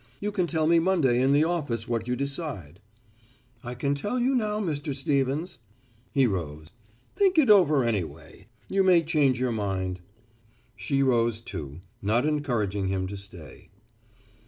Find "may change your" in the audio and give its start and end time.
8.83-9.51